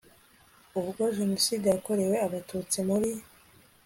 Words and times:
ubwo 0.79 1.03
jenoside 1.17 1.65
yakorewe 1.69 2.15
abatutsi 2.27 2.77
muri 2.87 3.11